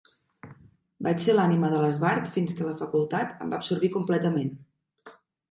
Vaig 1.07 1.19
ser 1.25 1.35
l'ànima 1.35 1.69
de 1.73 1.81
l'esbart 1.83 2.31
fins 2.39 2.57
que 2.61 2.67
la 2.71 2.75
facultat 2.81 3.45
em 3.47 3.53
va 3.53 3.61
absorbir 3.61 3.93
completament. 3.99 4.53